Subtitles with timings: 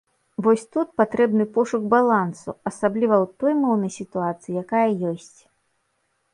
[0.45, 5.39] Вось тут патрэбны пошук балансу, асабліва ў той моўнай сітуацыі, якая ёсць.